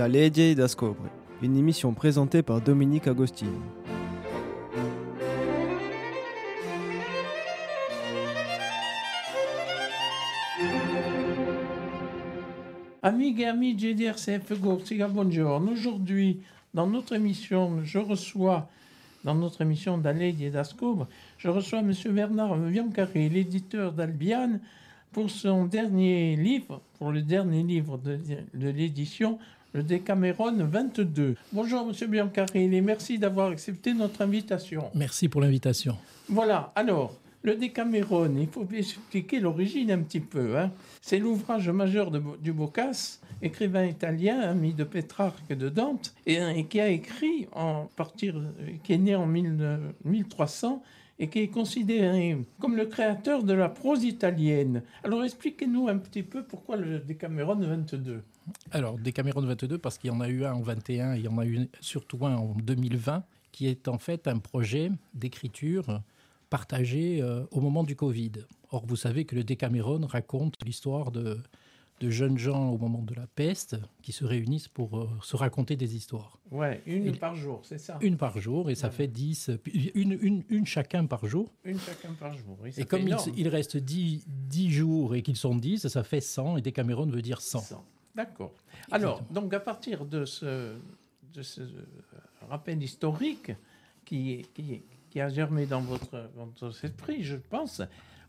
[0.00, 0.66] Da Legge da
[1.42, 3.50] une émission présentée par Dominique Agostini.
[13.02, 15.60] Amigas et amis de GDRCF Gorsiga, bonjour.
[15.70, 16.40] Aujourd'hui,
[16.72, 18.70] dans notre émission, je reçois,
[19.24, 21.92] dans notre émission d'Alleghi et d'Ascobre, je reçois M.
[22.06, 24.60] Bernard Biancaré, l'éditeur d'Albiane,
[25.12, 29.38] pour son dernier livre, pour le dernier livre de l'édition,
[29.72, 31.36] le Décameron 22.
[31.52, 32.10] Bonjour M.
[32.10, 34.90] Biancaré et merci d'avoir accepté notre invitation.
[34.94, 35.96] Merci pour l'invitation.
[36.28, 40.58] Voilà, alors, le Décameron, il faut expliquer l'origine un petit peu.
[40.58, 40.72] Hein.
[41.00, 46.38] C'est l'ouvrage majeur de, du Boccace, écrivain italien, ami de Pétrarque et de Dante, et,
[46.56, 48.34] et, qui a écrit en partir,
[48.82, 50.82] qui est né en 1000, 1300
[51.20, 54.82] et qui est considéré comme le créateur de la prose italienne.
[55.04, 58.22] Alors expliquez-nous un petit peu pourquoi le Décameron 22.
[58.70, 61.38] Alors Décameron 22 parce qu'il y en a eu un en 21, il y en
[61.38, 66.00] a eu surtout un en 2020, qui est en fait un projet d'écriture
[66.50, 68.32] partagé euh, au moment du Covid.
[68.72, 71.38] Or, vous savez que le Décameron raconte l'histoire de,
[72.00, 75.76] de, jeunes gens au moment de la peste qui se réunissent pour euh, se raconter
[75.76, 76.38] des histoires.
[76.50, 78.92] Ouais, une et, par jour, c'est ça Une par jour, et ça ouais.
[78.92, 79.50] fait dix,
[79.94, 81.52] une, une, une, chacun par jour.
[81.64, 82.72] Une chacun par jour, oui.
[82.76, 86.58] Et comme il, il, reste dix, dix jours et qu'ils sont dix, ça fait 100,
[86.58, 87.60] et Décameron veut dire 100.
[87.60, 87.84] 100.
[88.14, 88.52] D'accord.
[88.90, 90.74] Alors, donc à partir de ce,
[91.32, 91.62] de ce
[92.48, 93.52] rappel historique
[94.04, 96.30] qui, qui, qui a germé dans votre,
[96.84, 97.82] esprit, je pense,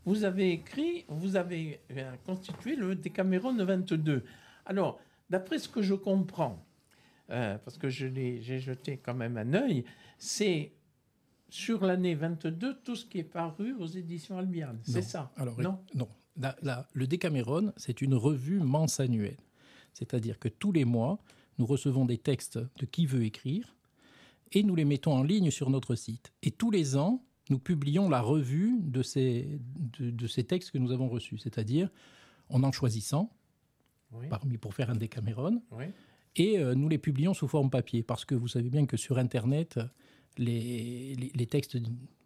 [0.06, 1.80] vous avez écrit, vous avez
[2.26, 4.24] constitué le Décameron 22.
[4.66, 6.64] Alors, d'après ce que je comprends,
[7.30, 9.86] euh, parce que j'ai jeté quand même un œil,
[10.18, 10.74] c'est
[11.50, 14.80] sur l'année 22 tout ce qui est paru aux éditions Albiane.
[14.84, 16.08] C'est ça Alors, Non, non.
[16.38, 19.36] La, la, le Décameron, c'est une revue mensannuelle.
[19.94, 21.20] C'est-à-dire que tous les mois,
[21.58, 23.76] nous recevons des textes de qui veut écrire
[24.52, 26.34] et nous les mettons en ligne sur notre site.
[26.44, 29.60] Et tous les ans, nous publions la revue de ces,
[30.00, 31.90] de, de ces textes que nous avons reçus, c'est-à-dire
[32.50, 33.32] en en choisissant,
[34.12, 34.28] oui.
[34.30, 35.86] parmi pour faire un Décameron, oui.
[36.36, 39.18] et euh, nous les publions sous forme papier, parce que vous savez bien que sur
[39.18, 39.80] Internet,
[40.38, 41.78] les, les, les textes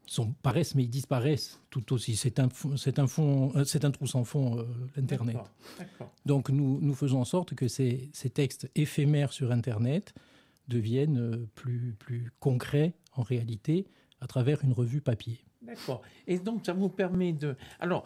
[0.05, 2.15] sont, paraissent, mais ils disparaissent tout aussi.
[2.15, 4.63] C'est un, c'est un, fond, c'est un trou sans fond, euh,
[4.95, 5.37] l'Internet.
[6.25, 10.13] Donc nous, nous faisons en sorte que ces, ces textes éphémères sur Internet
[10.67, 13.87] deviennent euh, plus, plus concrets en réalité
[14.21, 15.39] à travers une revue papier.
[15.61, 16.01] D'accord.
[16.27, 17.55] Et donc, ça vous permet de...
[17.79, 18.05] Alors,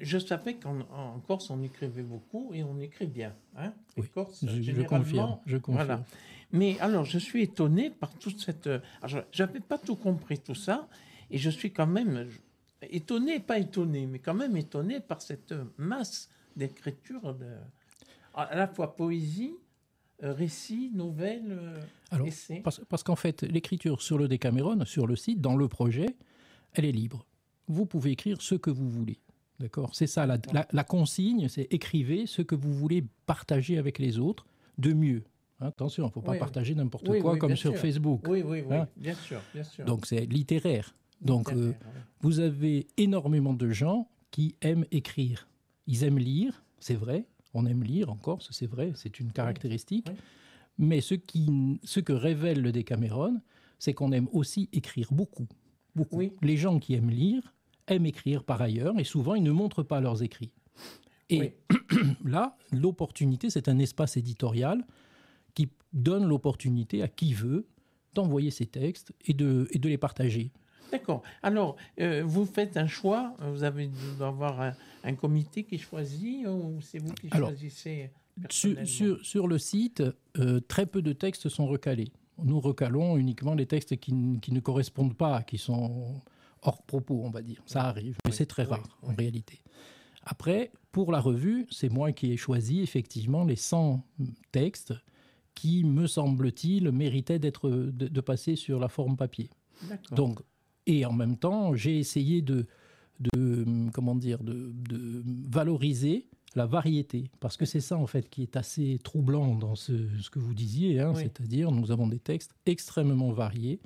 [0.00, 3.34] je savais qu'en Corse, on écrivait beaucoup et on écrit bien.
[3.56, 5.38] Hein oui, Corse, je, je confirme.
[5.44, 5.86] Je confirme.
[5.86, 6.04] Voilà.
[6.52, 8.68] Mais alors, je suis étonné par toute cette...
[9.04, 10.88] Je n'avais pas tout compris, tout ça,
[11.32, 12.28] et je suis quand même
[12.82, 17.46] étonné, pas étonné, mais quand même étonné par cette masse d'écriture, de...
[18.34, 19.54] à la fois poésie,
[20.20, 21.58] récits, nouvelles,
[22.10, 25.68] Alors, essais Parce, parce qu'en fait, l'écriture sur le Décameron, sur le site, dans le
[25.68, 26.06] projet,
[26.74, 27.26] elle est libre.
[27.66, 29.18] Vous pouvez écrire ce que vous voulez.
[29.58, 29.90] D'accord?
[29.94, 34.18] C'est ça, la, la, la consigne, c'est écrivez ce que vous voulez partager avec les
[34.18, 34.46] autres
[34.78, 35.22] de mieux.
[35.60, 37.80] Hein, attention, il ne faut pas oui, partager n'importe oui, quoi oui, comme sur sûr.
[37.80, 38.26] Facebook.
[38.28, 38.88] Oui, oui, oui, hein?
[38.96, 39.84] bien sûr, bien sûr.
[39.84, 40.94] Donc c'est littéraire.
[41.24, 41.72] Donc euh,
[42.20, 45.48] vous avez énormément de gens qui aiment écrire.
[45.86, 47.26] Ils aiment lire, c'est vrai.
[47.54, 50.06] On aime lire en Corse, c'est vrai, c'est une caractéristique.
[50.08, 50.16] Oui.
[50.78, 53.40] Mais ce, qui, ce que révèle le Décameron,
[53.78, 55.46] c'est qu'on aime aussi écrire beaucoup.
[55.94, 56.16] beaucoup.
[56.16, 56.32] Oui.
[56.40, 57.54] Les gens qui aiment lire
[57.88, 60.52] aiment écrire par ailleurs, et souvent ils ne montrent pas leurs écrits.
[61.28, 61.76] Et Oui.
[62.24, 64.86] là, l'opportunité, c'est un espace éditorial
[65.54, 67.66] qui donne l'opportunité à qui veut
[68.14, 70.52] d'envoyer ses textes et de, et de les partager.
[70.92, 71.22] D'accord.
[71.42, 76.78] Alors, euh, vous faites un choix, vous avez d'avoir un, un comité qui choisit ou
[76.80, 78.10] c'est vous qui Alors, choisissez
[78.50, 80.02] sur, sur, sur le site,
[80.38, 82.12] euh, très peu de textes sont recalés.
[82.42, 86.22] Nous recalons uniquement les textes qui, ne correspondent pas, qui sont
[86.62, 87.62] hors propos, on va dire.
[87.66, 89.60] Ça arrive, mais Oui, c'est très oui, rare en réalité.
[90.24, 94.04] Après, pour la revue, c'est moi qui ai choisi effectivement les 100
[94.50, 94.94] textes
[95.54, 99.50] qui, me semble-t-il, méritaient d'être de, de passer sur la forme papier.
[100.12, 100.40] Donc,
[100.86, 102.66] et en même temps, j'ai essayé de,
[103.20, 108.42] de comment dire, de, de valoriser la variété, parce que c'est ça en fait qui
[108.42, 111.22] est assez troublant dans ce, ce que vous disiez, hein, Oui.
[111.22, 113.80] c'est-à-dire nous avons des textes extrêmement variés,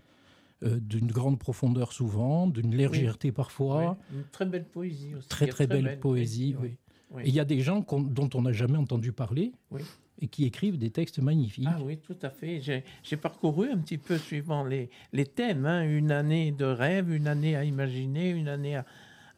[0.65, 5.29] euh, d'une grande profondeur souvent, d'une légèreté parfois, Oui, Une très belle poésie aussi.
[5.29, 6.57] très très belle poésie.
[6.61, 6.77] oui.
[7.11, 7.17] Oui.
[7.19, 7.23] Oui.
[7.25, 9.83] Et il y a des gens dont on n'a jamais entendu parler Oui.
[10.21, 11.69] et qui écrivent des textes magnifiques.
[11.71, 12.61] Ah oui, tout à fait.
[12.61, 15.67] J'ai j'ai parcouru un petit peu suivant les, les thèmes.
[15.67, 15.83] hein.
[15.83, 18.85] Une année de rêve, une année à imaginer, une année à,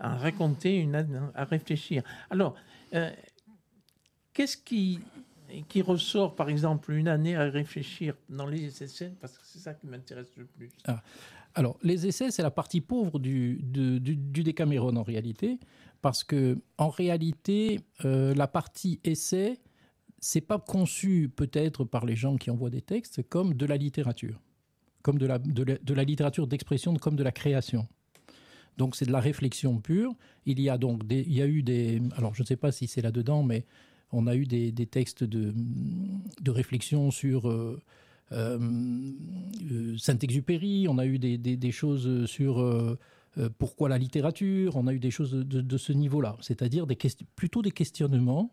[0.01, 2.03] à raconter, une année à réfléchir.
[2.31, 2.55] Alors,
[2.95, 3.11] euh,
[4.33, 5.01] qu'est-ce qui
[5.69, 9.75] qui ressort, par exemple, une année à réfléchir dans les essais Parce que c'est ça
[9.75, 10.71] qui m'intéresse le plus.
[10.87, 11.03] Ah.
[11.55, 15.59] Alors, les essais, c'est la partie pauvre du, du, du, Décameron en réalité,
[16.03, 19.59] parce que en réalité, euh, la partie essai,
[20.21, 24.41] c'est pas conçu peut-être par les gens qui envoient des textes comme de la littérature,
[25.03, 27.89] comme de la, de la, littérature d'expression, comme de la création.
[28.77, 30.15] Donc c'est de la réflexion pure.
[30.47, 32.71] Il y a donc des, il y a eu des, alors je ne sais pas
[32.71, 33.65] si c'est là-dedans, mais
[34.13, 35.55] on a eu des, des textes de,
[36.41, 37.81] de réflexion sur euh,
[38.33, 42.99] euh, Saint-Exupéry, on a eu des, des choses sur euh,
[43.59, 46.99] pourquoi la littérature, on a eu des choses de, de ce niveau-là, c'est-à-dire des
[47.37, 48.51] plutôt des questionnements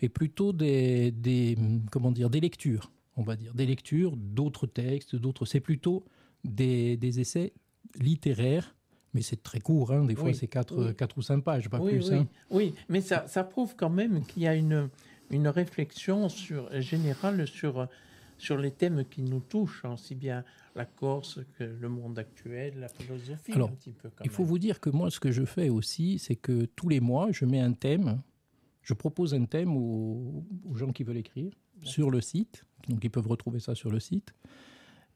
[0.00, 1.56] et plutôt des,
[1.90, 5.46] comment dire, des lectures, on va dire, des lectures d'autres textes, d'autres.
[5.46, 6.04] C'est plutôt
[6.44, 7.52] des essais
[7.98, 8.75] littéraires
[9.16, 10.04] mais c'est très court, hein.
[10.04, 12.12] des fois c'est 4, ou 5 pages, pas plus.
[12.12, 12.26] Hein.
[12.50, 14.90] Oui, mais ça, ça, prouve quand même qu'il y a une,
[15.30, 17.88] une réflexion sur, générale sur,
[18.36, 22.74] sur les thèmes qui nous touchent, hein, aussi bien la Corse que le monde actuel,
[22.78, 23.52] la philosophie.
[23.52, 23.70] Alors,
[24.22, 27.00] il faut vous dire que moi, ce que je fais aussi, c'est que tous les
[27.00, 28.20] mois, je mets un thème,
[28.82, 33.10] je propose un thème aux, aux gens qui veulent écrire sur le site, donc ils
[33.10, 34.34] peuvent retrouver ça sur le site.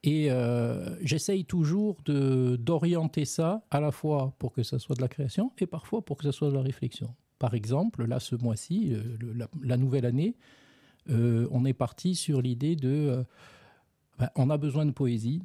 [0.02, 5.08] Et euh, j'essaye toujours d'orienter ça à la fois pour que ça soit de la
[5.08, 7.14] création et parfois pour que ça soit de la réflexion.
[7.38, 10.36] Par exemple, là, ce mois-ci, euh, la, nouvelle année,
[11.10, 13.24] euh, on est parti sur l'idée de...
[14.18, 15.42] Ben, on a besoin de poésie,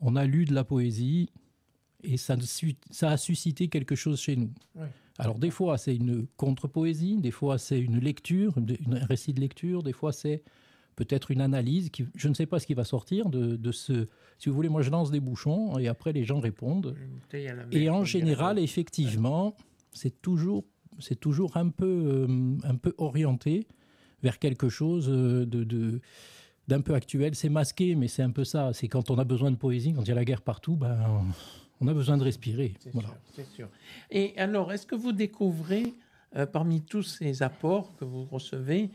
[0.00, 1.30] on a lu de la poésie
[2.02, 2.36] et ça,
[2.90, 4.52] ça a suscité quelque chose chez nous.
[5.18, 9.82] Alors des fois, c'est une contre-poésie, des fois, c'est une lecture, un récit de lecture,
[9.82, 10.42] des fois, c'est
[10.96, 11.90] peut-être une analyse.
[11.90, 14.08] Qui, je ne sais pas ce qui va sortir de, de, ce.
[14.38, 16.96] Si vous voulez, moi je lance des bouchons et après les gens répondent.
[17.72, 19.56] Et en général, effectivement,
[19.92, 20.64] c'est toujours,
[20.98, 23.66] c'est toujours un peu, euh, un peu orienté
[24.22, 26.00] vers quelque chose euh, de, de
[26.66, 27.34] d'un peu actuel.
[27.34, 28.72] C'est masqué, mais c'est un peu ça.
[28.72, 30.96] C'est quand on a besoin de poésie, quand il y a la guerre partout, ben,
[31.80, 32.74] on a besoin de respirer.
[32.94, 33.10] Voilà.
[33.34, 33.68] Sûr, sûr.
[34.10, 35.92] Et alors, est-ce que vous découvrez,
[36.36, 38.90] euh, parmi tous ces apports que vous recevez,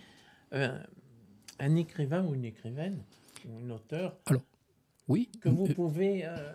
[1.59, 3.03] un écrivain ou une écrivaine,
[3.47, 4.43] ou une auteur, alors,
[5.07, 6.51] oui, que vous pouvez euh,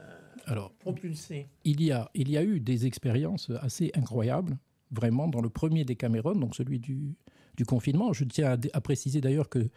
[0.47, 4.57] alors, propulser il y, a, il y a eu des expériences assez incroyables,
[4.91, 7.17] vraiment, dans le premier des Cameron, donc celui du,
[7.57, 8.13] du confinement.
[8.13, 9.69] Je tiens à, préciser d'ailleurs que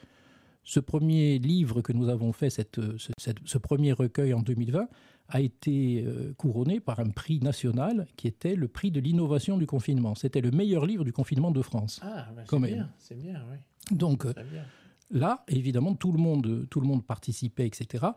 [0.63, 4.87] ce premier livre que nous avons fait, cette, ce, premier recueil en 2020,
[5.29, 9.65] a été euh, couronné par un prix national qui était le prix de l'innovation du
[9.65, 10.15] confinement.
[10.15, 11.99] C'était le meilleur livre du confinement de France.
[12.01, 13.57] Ah, bah c'est bien, c'est bien, oui.
[13.97, 14.63] Donc, bien.
[15.09, 18.07] Là, évidemment, tout le monde, tout le monde participait, etc.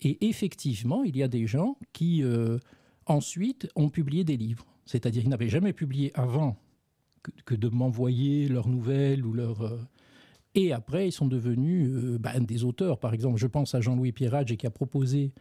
[0.00, 2.58] Et effectivement, il y a des gens qui, euh,
[3.06, 4.66] ensuite, ont publié des livres.
[4.86, 6.56] C'est-à-dire qu'ils n'avaient jamais publié avant
[7.44, 9.62] que, de m'envoyer leurs nouvelles ou leurs...
[9.62, 9.78] Euh,
[10.54, 12.98] et après, ils sont devenus euh, ben, des auteurs.
[12.98, 15.32] Par exemple, je pense à Jean-Louis Pierradge qui a proposé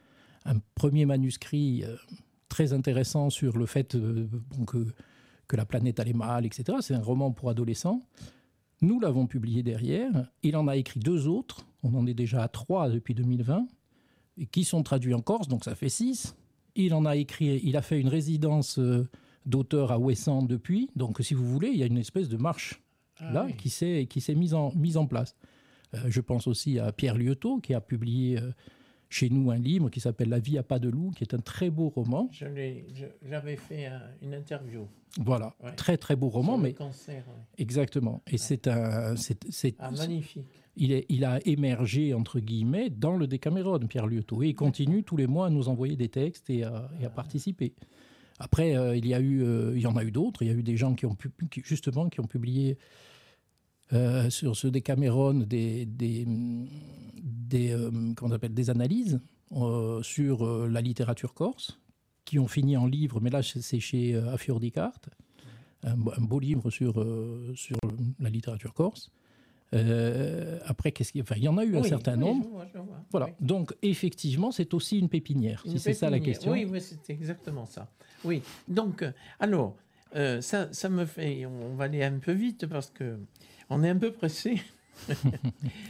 [0.45, 1.83] un premier manuscrit
[2.47, 3.97] très intéressant sur le fait
[5.47, 6.77] que la planète allait mal, etc.
[6.81, 8.01] C'est un roman pour adolescents.
[8.81, 10.29] Nous l'avons publié derrière.
[10.43, 11.65] Il en a écrit deux autres.
[11.83, 13.67] On en est déjà à trois depuis 2020,
[14.37, 16.35] et qui sont traduits en Corse, donc ça fait six.
[16.75, 19.09] Il en a écrit, il a fait une résidence euh,
[19.45, 20.89] d'auteur à Ouessant depuis.
[20.95, 22.81] Donc, si vous voulez, il y a une espèce de marche
[23.17, 25.35] ah là qui s'est qui s'est mise en mise en place.
[25.93, 28.51] Euh, je pense aussi à Pierre Lieuteau qui a publié euh,
[29.09, 31.39] chez nous un livre qui s'appelle La vie à pas de loup, qui est un
[31.39, 32.29] très beau roman.
[32.31, 33.89] J'avais fait
[34.21, 34.87] une interview.
[35.17, 37.23] Voilà, très très beau roman, mais cancer,
[37.57, 38.21] exactement.
[38.27, 40.45] Et c'est un, c'est ah, magnifique.
[40.75, 45.03] Il, est, il a émergé entre guillemets dans le Décameron, Pierre Lieuteau, et il continue
[45.03, 47.73] tous les mois à nous envoyer des textes et à, et à participer.
[48.39, 50.43] Après, euh, il y a eu, euh, il y en a eu d'autres.
[50.43, 51.17] Il y a eu des gens qui ont
[51.63, 52.77] justement qui ont publié
[53.93, 57.75] euh, sur ce Décameron des, des, des
[58.21, 59.19] on appelle des analyses
[60.01, 61.79] sur la littérature corse
[62.29, 64.99] qui ont fini en livre, mais là c'est chez euh, Affiordicart,
[65.83, 67.77] un, un beau livre sur, euh, sur
[68.19, 69.09] la littérature corse.
[69.73, 72.47] Euh, après, qu'est-ce qu'il enfin, il y en a eu un certain nombre.
[73.09, 73.29] voilà.
[73.39, 75.63] Donc, effectivement, c'est aussi une pépinière.
[75.65, 76.51] si c'est ça la question.
[76.51, 77.91] Oui, c'est exactement ça.
[78.23, 78.43] Oui.
[78.67, 79.03] Donc,
[79.39, 79.75] alors,
[80.13, 81.47] ça, ça me fait.
[81.47, 83.17] On va aller un peu vite parce que
[83.69, 84.61] on est un peu pressé.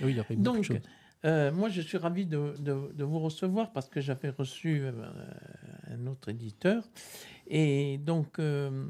[0.01, 0.71] oui, il Donc,
[1.25, 4.91] euh, moi, je suis ravi de, de, vous recevoir parce que j'avais reçu euh,
[5.89, 6.83] un autre éditeur.
[7.47, 8.85] Et donc, euh,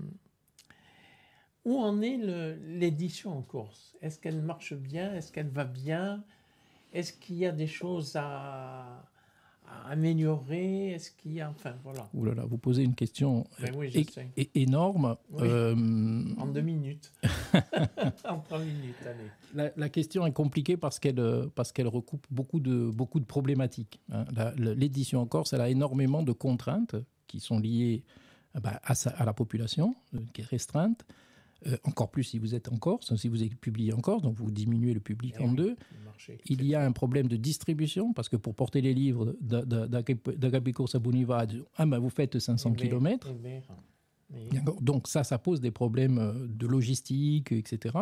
[1.65, 5.13] où en est l'édition en course Est-ce qu'elle marche bien?
[5.15, 6.24] Est-ce qu'elle va bien?
[6.93, 9.09] Est-ce qu'il y a des choses à,
[9.90, 11.50] améliorer Est-ce qu'il y a.
[11.50, 12.08] Enfin, voilà.
[12.14, 15.16] Ouh là là, vous posez une question Ben oui, é- é- énorme.
[15.32, 15.42] Oui.
[15.44, 15.76] Euh,
[16.38, 17.12] En deux minutes.
[18.28, 19.30] en trois minutes, allez.
[19.54, 23.26] la, la question est compliquée parce qu'elle euh, parce qu'elle recoupe beaucoup de beaucoup de
[23.26, 24.00] problématiques.
[24.12, 24.26] hein.
[24.36, 26.96] La- L'édition en Corse, elle a énormément de contraintes
[27.28, 28.04] qui sont liées
[28.56, 31.06] euh, bah, à, sa- à la population, euh, qui est restreinte.
[31.68, 34.50] Euh, encore plus si vous êtes en Corse, si vous publié en Corse, donc vous
[34.50, 35.56] diminuez le public Eh en oui.
[35.58, 35.75] deux.
[36.46, 39.88] Il y a un problème de distribution parce que pour porter les livres d'A- d'A-
[39.88, 43.28] d'Agap- d'Agapicos à Bonivade, ah ben vous faites 500 Eh ben, km.
[43.30, 43.62] eh ben,
[44.54, 44.82] D'accord.
[44.82, 47.96] Donc ça, ça pose des problèmes euh, de logistique, etc.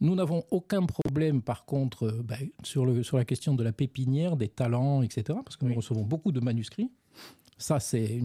[0.00, 3.72] Nous n'avons aucun problème, par contre, euh, ben, sur, le, sur la question de la
[3.72, 5.38] pépinière, des talents, etc.
[5.44, 5.76] Parce que nous Oui.
[5.76, 6.90] recevons beaucoup de manuscrits.
[7.56, 8.20] Ça, c'est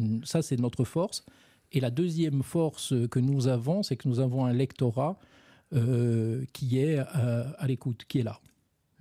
[0.59, 1.25] notre force.
[1.73, 5.17] Et la deuxième force que nous avons, c'est que nous avons un lectorat
[5.73, 8.39] euh, qui est euh, à l'écoute, qui est là.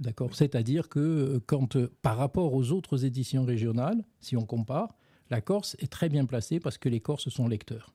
[0.00, 0.35] D'accord?
[0.35, 4.97] C'est-à-dire que euh, quand, par rapport aux autres éditions régionales, si on compare,
[5.31, 7.93] la Corse est très bien placée parce que les Corses sont lecteurs.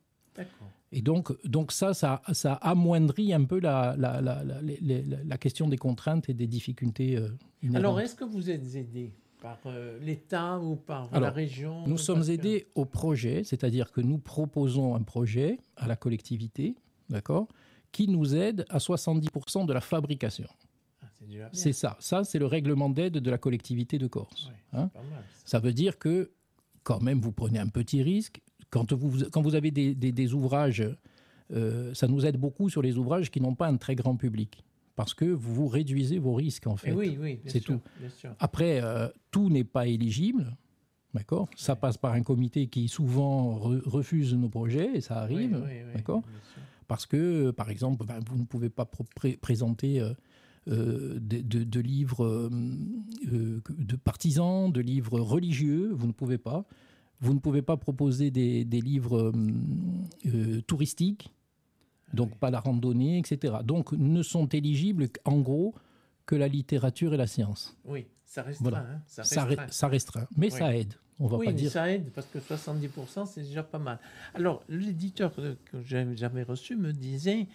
[0.92, 5.78] Et donc, donc ça, ça, ça amoindrit un peu la, la, la, la, question des
[5.78, 7.18] contraintes et des difficultés.
[7.18, 7.30] euh.
[7.74, 9.12] Alors, est-ce que vous êtes aidé?
[9.48, 13.92] Par euh, l'État ou par la région Nous ou sommes que- aidés au projet, c'est-à-dire
[13.92, 16.76] que nous proposons un projet à la collectivité,
[17.10, 17.48] d'accord,
[17.92, 20.48] qui nous aide à 70% de la fabrication.
[21.02, 21.96] Ah, c'est ça.
[22.00, 24.50] Ça, c'est le règlement d'aide de la collectivité de Corse.
[24.74, 24.90] Hein.
[24.94, 25.42] c'est pas mal, ça.
[25.46, 26.32] Ça veut dire que
[26.84, 28.42] quand même vous prenez un petit risque.
[28.70, 30.84] Quand vous, quand vous avez des, des- des ouvrages,
[31.54, 34.64] euh, ça nous aide beaucoup sur les ouvrages qui n'ont pas un très grand public.
[34.98, 36.90] Parce que vous réduisez vos risques, en fait.
[36.90, 37.80] Eh oui, oui, bien C'est tout.
[38.00, 38.32] bien sûr.
[38.40, 40.58] Après, euh, tout n'est pas éligible.
[41.14, 41.48] D'accord?
[41.56, 41.80] Ça Ouais.
[41.80, 45.54] passe par un comité qui souvent re- refuse nos projets, et ça arrive.
[45.54, 46.24] Oui, oui, oui, d'accord.
[46.88, 48.90] Parce que, par exemple, ben, vous ne pouvez pas
[49.40, 50.14] présenter euh,
[50.68, 56.66] euh, de, de- de livres euh, de partisans, de livres religieux, vous ne pouvez pas.
[57.22, 59.32] Vous ne pouvez pas proposer des, des livres
[60.68, 61.34] touristiques,
[62.14, 62.38] donc Oui.
[62.40, 63.56] pas la randonnée, etc.
[63.64, 65.76] Donc ne sont éligibles en gros
[66.26, 67.78] que la littérature et la science.
[67.86, 68.70] Oui, ça restreint.
[68.70, 68.86] Voilà.
[68.86, 69.66] hein, ça Ça, restreint.
[69.66, 70.60] re- ça restreint, mais Oui.
[70.60, 70.94] ça aide.
[71.20, 71.72] On va oui, pas mais dire.
[71.72, 74.00] ça aide parce que 70%, c'est déjà pas mal.
[74.36, 77.48] Alors, l'éditeur que j'ai jamais reçu me disait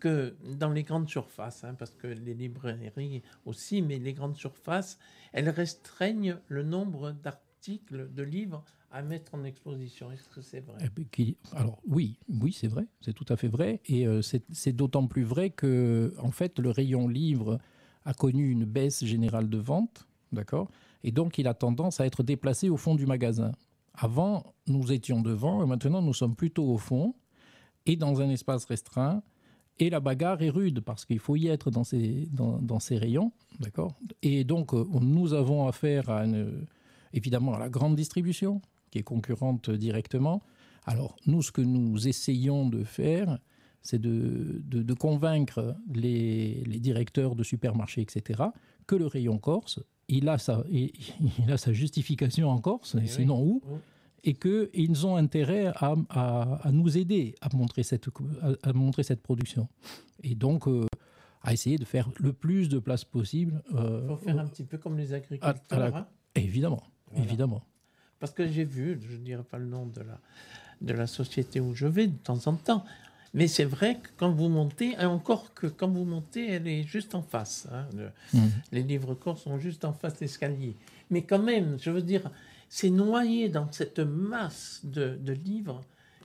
[0.00, 4.98] que dans les grandes surfaces, hein, parce que les librairies aussi, mais les grandes surfaces,
[5.32, 8.62] elles restreignent le nombre d'articles, de livres
[8.96, 10.10] à mettre en exposition.
[10.10, 10.78] Est-ce que c'est vrai?
[10.80, 14.72] Eh ben, Alors oui, oui, c'est vrai, c'est tout à fait vrai, et euh, c'est
[14.72, 17.58] d'autant plus vrai que en fait le rayon livre
[18.06, 20.70] a connu une baisse générale de vente, d'accord,
[21.04, 23.52] et donc il a tendance à être déplacé au fond du magasin.
[23.92, 27.14] Avant, nous étions devant, et maintenant nous sommes plutôt au fond
[27.84, 29.22] et dans un espace restreint.
[29.78, 33.32] Et la bagarre est rude parce qu'il faut y être dans ces, dans, ces rayons,
[33.60, 33.92] d'accord?
[34.22, 36.24] Et donc euh, nous avons affaire à
[37.12, 40.42] évidemment à la grande distribution qui est concurrente directement.
[40.84, 43.38] Alors, nous, ce que nous essayons de faire,
[43.82, 48.42] c'est de, de- de convaincre les, les directeurs de supermarchés, etc.,
[48.86, 50.92] que le rayon Corse, il a sa, il,
[51.40, 53.08] il a sa justification en Corse, Eh et oui.
[53.08, 53.62] sinon où
[54.28, 58.08] et qu'ils ont intérêt à, à- à nous aider à montrer cette,
[58.42, 59.68] à, à montrer cette production.
[60.24, 60.86] Et donc, euh,
[61.42, 63.62] à essayer de faire le plus de place possible.
[63.74, 65.54] euh, Il faut faire un petit peu comme les agriculteurs.
[65.70, 66.06] la- hein.
[66.34, 67.24] Évidemment, Voilà.
[67.24, 67.62] évidemment.
[68.20, 70.18] Parce que j'ai vu, je ne dirai pas le nom de la,
[70.80, 72.84] de la société où je vais de temps en temps,
[73.34, 76.84] mais c'est vrai que quand vous montez, et encore que quand vous montez, elle est
[76.84, 77.66] juste en face.
[77.72, 78.50] hein, le- Mhm.
[78.72, 80.74] les livres corps sont juste en face d'escalier.
[81.10, 82.30] Mais quand même, je veux dire,
[82.68, 85.82] c'est noyé dans cette masse de, de livres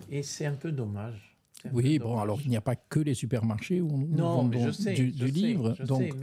[0.10, 1.36] et c'est un peu dommage.
[1.66, 2.24] Un Oui, peu bon, dommage.
[2.24, 5.12] alors il n'y a pas que les supermarchés où non, mais je sais, du, je
[5.12, 5.76] du sais, livre.
[5.78, 6.16] je donc,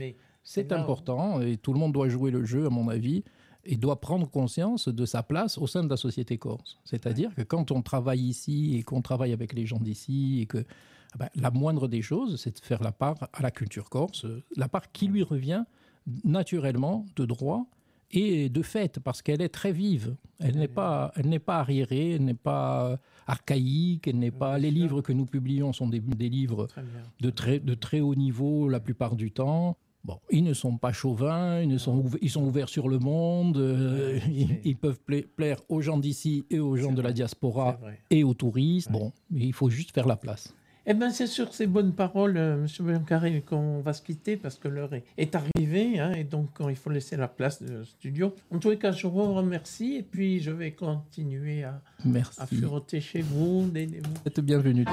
[0.43, 3.23] c'est important et tout le monde doit jouer le jeu, à mon avis,
[3.71, 6.79] et doit prendre conscience de sa place au sein de la société corse.
[6.85, 10.65] C'est-à-dire que quand on travaille ici et qu'on travaille avec les gens d'ici, et que
[11.13, 14.25] ah ben, la moindre des choses, c'est de faire la part à la culture corse,
[14.55, 15.65] la part qui lui revient
[16.23, 17.67] naturellement de droit
[18.09, 20.15] et de fait, parce qu'elle est très vive.
[20.39, 22.97] Elle n'est pas, elle n'est pas arriérée, elle n'est pas
[23.27, 24.53] archaïque, elle n'est pas.
[24.53, 26.65] Bien Les livres que nous publions sont des, des livres
[27.19, 29.77] de très, de très haut niveau la plupart du temps.
[30.05, 32.99] Bon, ils ne sont pas chauvins, ils, ne sont, ouv- ils sont ouverts sur le
[32.99, 34.17] monde, euh,
[34.63, 37.77] ils, peuvent pla- plaire aux gens d'ici et aux gens de la diaspora
[38.09, 38.87] et aux touristes.
[38.91, 38.93] Ouais.
[38.99, 40.53] Bon, mais il faut juste faire la place.
[40.91, 44.57] Eh bien, c'est sur ces bonnes paroles, euh, Monsieur Biancaré, qu'on va se quitter parce
[44.57, 47.83] que l'heure est, est arrivée hein, et donc euh, il faut laisser la place de
[47.83, 48.33] studio.
[48.49, 52.41] En tous les cas, je vous remercie et puis je vais continuer à, Merci.
[52.41, 53.63] à fureter chez vous.
[53.67, 53.77] Vous
[54.25, 54.85] êtes bienvenue.